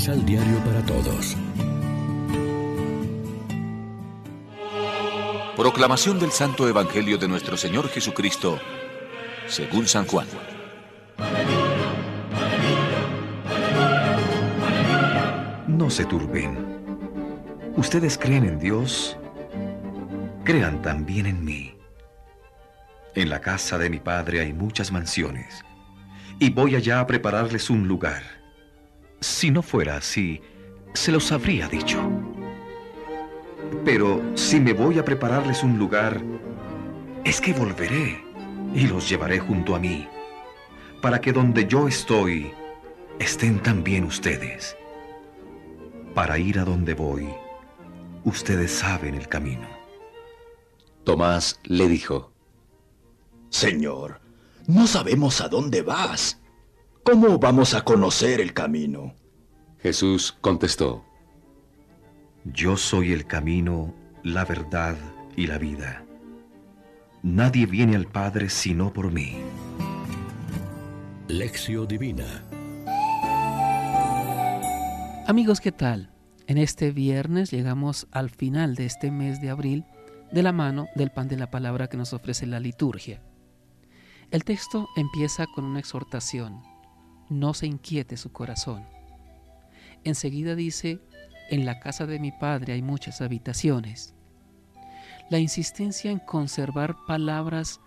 Misal 0.00 0.24
Diario 0.24 0.56
para 0.64 0.80
Todos. 0.86 1.36
Proclamación 5.54 6.18
del 6.18 6.30
Santo 6.30 6.66
Evangelio 6.66 7.18
de 7.18 7.28
nuestro 7.28 7.58
Señor 7.58 7.86
Jesucristo, 7.90 8.58
según 9.46 9.86
San 9.86 10.06
Juan. 10.06 10.26
No 15.68 15.90
se 15.90 16.06
turben. 16.06 16.80
Ustedes 17.76 18.16
creen 18.16 18.44
en 18.44 18.58
Dios, 18.58 19.18
crean 20.44 20.80
también 20.80 21.26
en 21.26 21.44
mí. 21.44 21.74
En 23.14 23.28
la 23.28 23.42
casa 23.42 23.76
de 23.76 23.90
mi 23.90 23.98
Padre 23.98 24.40
hay 24.40 24.54
muchas 24.54 24.92
mansiones, 24.92 25.62
y 26.38 26.48
voy 26.48 26.74
allá 26.74 27.00
a 27.00 27.06
prepararles 27.06 27.68
un 27.68 27.86
lugar. 27.86 28.39
Si 29.20 29.50
no 29.50 29.62
fuera 29.62 29.96
así, 29.96 30.40
se 30.94 31.12
los 31.12 31.30
habría 31.30 31.68
dicho. 31.68 32.00
Pero 33.84 34.20
si 34.34 34.58
me 34.60 34.72
voy 34.72 34.98
a 34.98 35.04
prepararles 35.04 35.62
un 35.62 35.78
lugar, 35.78 36.20
es 37.24 37.40
que 37.40 37.52
volveré 37.52 38.22
y 38.74 38.86
los 38.86 39.08
llevaré 39.08 39.38
junto 39.38 39.74
a 39.74 39.78
mí, 39.78 40.08
para 41.02 41.20
que 41.20 41.32
donde 41.32 41.66
yo 41.66 41.86
estoy, 41.86 42.52
estén 43.18 43.62
también 43.62 44.04
ustedes. 44.04 44.76
Para 46.14 46.38
ir 46.38 46.58
a 46.58 46.64
donde 46.64 46.94
voy, 46.94 47.28
ustedes 48.24 48.72
saben 48.72 49.14
el 49.14 49.28
camino. 49.28 49.68
Tomás 51.04 51.60
le 51.64 51.88
dijo, 51.88 52.32
Señor, 53.50 54.20
no 54.66 54.86
sabemos 54.86 55.40
a 55.40 55.48
dónde 55.48 55.82
vas. 55.82 56.39
¿Cómo 57.02 57.38
vamos 57.38 57.74
a 57.74 57.82
conocer 57.82 58.40
el 58.40 58.52
camino? 58.52 59.14
Jesús 59.78 60.36
contestó, 60.40 61.02
Yo 62.44 62.76
soy 62.76 63.12
el 63.12 63.26
camino, 63.26 63.94
la 64.22 64.44
verdad 64.44 64.96
y 65.34 65.46
la 65.46 65.56
vida. 65.56 66.04
Nadie 67.22 67.64
viene 67.66 67.96
al 67.96 68.06
Padre 68.06 68.50
sino 68.50 68.92
por 68.92 69.10
mí. 69.10 69.36
Lección 71.28 71.88
Divina. 71.88 72.44
Amigos, 75.26 75.60
¿qué 75.60 75.72
tal? 75.72 76.10
En 76.46 76.58
este 76.58 76.90
viernes 76.90 77.50
llegamos 77.50 78.08
al 78.10 78.28
final 78.30 78.74
de 78.74 78.84
este 78.84 79.10
mes 79.10 79.40
de 79.40 79.48
abril 79.48 79.84
de 80.32 80.42
la 80.42 80.52
mano 80.52 80.88
del 80.94 81.10
pan 81.10 81.28
de 81.28 81.38
la 81.38 81.50
palabra 81.50 81.88
que 81.88 81.96
nos 81.96 82.12
ofrece 82.12 82.46
la 82.46 82.60
liturgia. 82.60 83.22
El 84.30 84.44
texto 84.44 84.88
empieza 84.96 85.46
con 85.46 85.64
una 85.64 85.80
exhortación, 85.80 86.62
no 87.30 87.54
se 87.54 87.66
inquiete 87.66 88.18
su 88.18 88.32
corazón. 88.32 88.84
Enseguida 90.04 90.54
dice, 90.54 91.00
en 91.48 91.64
la 91.64 91.80
casa 91.80 92.06
de 92.06 92.18
mi 92.18 92.32
padre 92.32 92.74
hay 92.74 92.82
muchas 92.82 93.22
habitaciones. 93.22 94.14
La 95.30 95.38
insistencia 95.38 96.10
en 96.10 96.18
conservar 96.18 96.96
palabras 97.06 97.80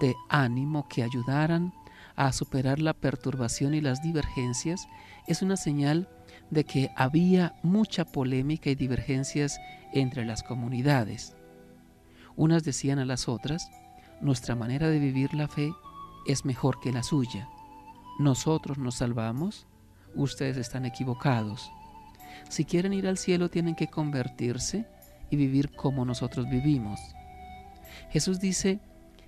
de 0.00 0.14
ánimo 0.28 0.88
que 0.88 1.02
ayudaran 1.02 1.72
a 2.16 2.32
superar 2.32 2.80
la 2.80 2.94
perturbación 2.94 3.74
y 3.74 3.80
las 3.80 4.02
divergencias 4.02 4.88
es 5.26 5.42
una 5.42 5.56
señal 5.56 6.08
de 6.50 6.64
que 6.64 6.90
había 6.96 7.54
mucha 7.62 8.04
polémica 8.04 8.70
y 8.70 8.74
divergencias 8.74 9.60
entre 9.92 10.24
las 10.24 10.42
comunidades. 10.42 11.36
Unas 12.34 12.64
decían 12.64 12.98
a 12.98 13.04
las 13.04 13.28
otras, 13.28 13.70
nuestra 14.20 14.56
manera 14.56 14.88
de 14.88 14.98
vivir 14.98 15.34
la 15.34 15.48
fe 15.48 15.72
es 16.26 16.44
mejor 16.44 16.80
que 16.80 16.92
la 16.92 17.02
suya. 17.02 17.48
Nosotros 18.18 18.78
nos 18.78 18.96
salvamos, 18.96 19.66
ustedes 20.14 20.56
están 20.56 20.84
equivocados. 20.84 21.70
Si 22.48 22.64
quieren 22.64 22.92
ir 22.92 23.06
al 23.06 23.18
cielo 23.18 23.48
tienen 23.48 23.74
que 23.74 23.88
convertirse 23.88 24.86
y 25.30 25.36
vivir 25.36 25.70
como 25.70 26.04
nosotros 26.04 26.48
vivimos. 26.48 27.00
Jesús 28.10 28.40
dice, 28.40 28.80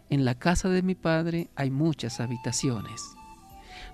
en 0.08 0.24
la 0.24 0.34
casa 0.34 0.68
de 0.68 0.82
mi 0.82 0.94
Padre 0.94 1.50
hay 1.54 1.70
muchas 1.70 2.20
habitaciones. 2.20 3.02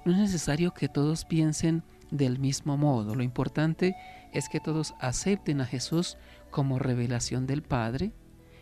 No 0.05 0.13
es 0.13 0.19
necesario 0.19 0.73
que 0.73 0.89
todos 0.89 1.25
piensen 1.25 1.83
del 2.11 2.39
mismo 2.39 2.77
modo, 2.77 3.15
lo 3.15 3.23
importante 3.23 3.97
es 4.33 4.49
que 4.49 4.61
todos 4.61 4.95
acepten 5.01 5.61
a 5.61 5.67
Jesús 5.67 6.17
como 6.51 6.79
revelación 6.79 7.47
del 7.47 7.63
Padre 7.63 8.13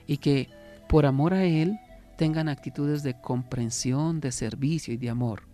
y 0.06 0.16
que 0.16 0.48
por 0.88 1.06
amor 1.06 1.34
a 1.34 1.44
Él 1.44 1.78
tengan 2.16 2.48
actitudes 2.48 3.02
de 3.02 3.20
comprensión, 3.20 4.20
de 4.20 4.32
servicio 4.32 4.94
y 4.94 4.96
de 4.96 5.10
amor. 5.10 5.53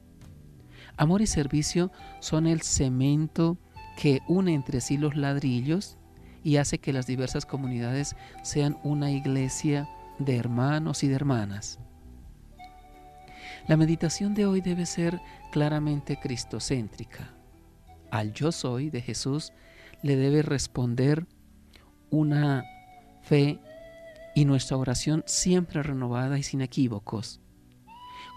Amor 1.01 1.23
y 1.23 1.27
servicio 1.27 1.91
son 2.21 2.47
el 2.47 2.61
cemento 2.61 3.57
que 3.97 4.21
une 4.29 4.53
entre 4.53 4.83
sí 4.83 4.99
los 4.99 5.17
ladrillos 5.17 5.97
y 6.45 6.59
hace 6.59 6.77
que 6.77 6.93
las 6.93 7.07
diversas 7.07 7.47
comunidades 7.47 8.17
sean 8.43 8.77
una 8.83 9.11
iglesia 9.11 9.89
de 10.19 10.37
hermanos 10.37 11.03
y 11.03 11.09
de 11.09 11.15
hermanas. 11.15 11.79
La 13.67 13.79
meditación 13.79 14.35
de 14.35 14.45
hoy 14.45 14.61
debe 14.61 14.85
ser 14.85 15.23
claramente 15.51 16.19
cristocéntrica. 16.21 17.35
Al 18.11 18.35
yo 18.35 18.53
soy 18.53 18.91
de 18.91 19.01
Jesús 19.01 19.55
le 20.03 20.17
debe 20.17 20.43
responder 20.43 21.27
una 22.11 22.63
fe 23.23 23.59
y 24.35 24.45
nuestra 24.45 24.77
oración 24.77 25.25
siempre 25.25 25.83
renovada 25.83 26.39
y 26.39 26.43
sin 26.43 26.61
equívocos. 26.61 27.41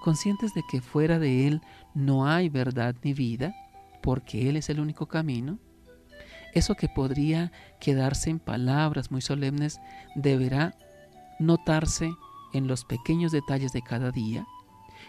Conscientes 0.03 0.53
de 0.53 0.63
que 0.63 0.81
fuera 0.81 1.17
de 1.17 1.47
Él 1.47 1.61
no 1.93 2.27
hay 2.27 2.49
verdad 2.49 2.93
ni 3.03 3.13
vida, 3.13 3.55
porque 4.01 4.49
Él 4.49 4.57
es 4.57 4.69
el 4.69 4.81
único 4.81 5.07
camino, 5.07 5.59
eso 6.53 6.75
que 6.75 6.89
podría 6.89 7.53
quedarse 7.79 8.29
en 8.29 8.39
palabras 8.39 9.11
muy 9.11 9.21
solemnes 9.21 9.79
deberá 10.13 10.75
notarse 11.39 12.11
en 12.51 12.67
los 12.67 12.83
pequeños 12.83 13.31
detalles 13.31 13.71
de 13.71 13.81
cada 13.81 14.11
día, 14.11 14.45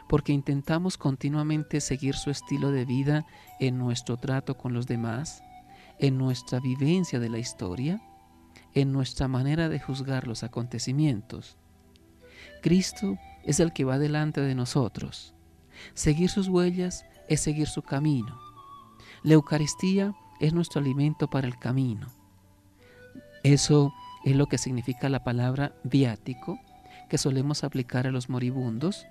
porque 0.08 0.32
intentamos 0.32 0.96
continuamente 0.96 1.80
seguir 1.80 2.14
su 2.14 2.30
estilo 2.30 2.70
de 2.70 2.84
vida 2.84 3.26
en 3.58 3.78
nuestro 3.78 4.16
trato 4.16 4.56
con 4.56 4.74
los 4.74 4.86
demás, 4.86 5.42
en 5.98 6.18
nuestra 6.18 6.60
vivencia 6.60 7.18
de 7.18 7.30
la 7.30 7.38
historia, 7.38 8.00
en 8.74 8.92
nuestra 8.92 9.26
manera 9.26 9.68
de 9.68 9.80
juzgar 9.80 10.28
los 10.28 10.44
acontecimientos. 10.44 11.58
Cristo 12.62 13.18
es 13.44 13.60
el 13.60 13.72
que 13.72 13.84
va 13.84 13.98
delante 13.98 14.40
de 14.40 14.54
nosotros. 14.54 15.34
Seguir 15.94 16.30
sus 16.30 16.48
huellas 16.48 17.04
es 17.28 17.40
seguir 17.40 17.66
su 17.66 17.82
camino. 17.82 18.38
La 19.22 19.34
Eucaristía 19.34 20.14
es 20.40 20.52
nuestro 20.52 20.80
alimento 20.80 21.28
para 21.28 21.46
el 21.46 21.58
camino. 21.58 22.08
Eso 23.42 23.92
es 24.24 24.36
lo 24.36 24.46
que 24.46 24.58
significa 24.58 25.08
la 25.08 25.24
palabra 25.24 25.74
viático 25.84 26.58
que 27.08 27.18
solemos 27.18 27.64
aplicar 27.64 28.06
a 28.06 28.10
los 28.10 28.28
moribundos, 28.28 29.06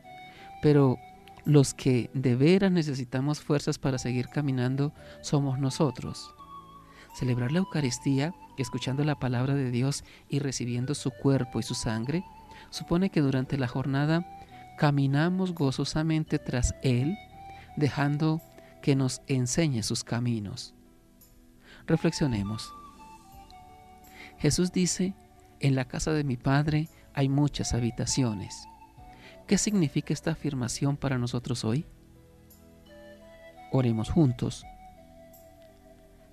pero 0.62 0.98
los 1.46 1.74
que 1.74 2.10
de 2.14 2.36
veras 2.36 2.72
necesitamos 2.72 3.42
fuerzas 3.42 3.78
para 3.78 3.98
seguir 3.98 4.30
caminando 4.30 4.94
somos 5.22 5.60
nosotros. 5.60 6.34
Celebrar 7.16 7.52
la 7.52 7.60
Eucaristía, 7.60 8.34
escuchando 8.58 9.04
la 9.04 9.20
palabra 9.20 9.54
de 9.54 9.70
Dios 9.70 10.04
y 10.30 10.40
recibiendo 10.40 10.96
su 10.96 11.12
cuerpo 11.12 11.60
y 11.60 11.64
su 11.64 11.76
sangre, 11.76 12.24
supone 12.74 13.12
que 13.12 13.22
durante 13.22 13.56
la 13.56 13.68
jornada 13.68 14.26
caminamos 14.80 15.54
gozosamente 15.54 16.40
tras 16.40 16.74
Él, 16.82 17.16
dejando 17.78 18.42
que 18.82 18.96
nos 18.96 19.22
enseñe 19.28 19.84
sus 19.84 20.04
caminos. 20.04 20.74
Reflexionemos. 21.86 22.74
Jesús 24.40 24.72
dice, 24.72 25.14
en 25.60 25.76
la 25.76 25.86
casa 25.86 26.14
de 26.14 26.24
mi 26.24 26.36
Padre 26.36 26.90
hay 27.14 27.30
muchas 27.30 27.76
habitaciones. 27.76 28.68
¿Qué 29.46 29.60
significa 29.60 30.12
esta 30.12 30.32
afirmación 30.32 30.98
para 30.98 31.20
nosotros 31.20 31.64
hoy? 31.64 31.86
Oremos 33.72 34.10
juntos. 34.10 34.66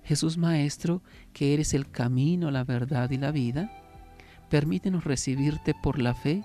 Jesús 0.03 0.37
Maestro, 0.39 1.03
que 1.33 1.53
eres 1.53 1.75
el 1.75 1.91
camino, 1.91 2.49
la 2.49 2.63
verdad 2.63 3.11
y 3.11 3.17
la 3.19 3.29
vida, 3.29 3.80
permítenos 4.51 5.05
recibirte 5.05 5.73
por 5.73 5.99
la 5.99 6.13
fe 6.13 6.43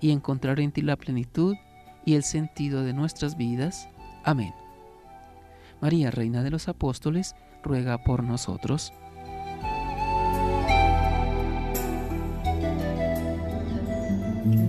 y 0.00 0.12
encontrar 0.12 0.60
en 0.60 0.70
ti 0.70 0.82
la 0.82 0.96
plenitud 0.96 1.56
y 2.04 2.14
el 2.14 2.22
sentido 2.22 2.84
de 2.84 2.92
nuestras 2.92 3.36
vidas. 3.36 3.88
Amén. 4.22 4.52
María, 5.80 6.10
Reina 6.10 6.42
de 6.42 6.50
los 6.50 6.68
Apóstoles, 6.68 7.34
ruega 7.64 7.98
por 8.04 8.22
nosotros. 8.22 8.92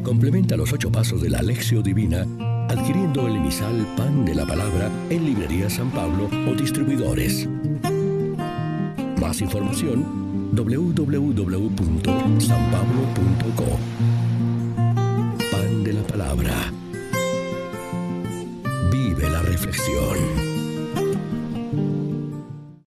Complementa 0.03 0.57
los 0.57 0.73
ocho 0.73 0.91
pasos 0.91 1.21
de 1.21 1.29
la 1.29 1.39
Alexio 1.39 1.81
Divina 1.81 2.25
adquiriendo 2.69 3.27
el 3.27 3.35
emisal 3.35 3.85
Pan 3.97 4.25
de 4.25 4.35
la 4.35 4.45
Palabra 4.45 4.89
en 5.09 5.25
Librería 5.25 5.69
San 5.69 5.89
Pablo 5.91 6.29
o 6.47 6.53
distribuidores. 6.55 7.47
Más 9.19 9.41
información 9.41 10.18
www.sanpablo.co 10.53 13.48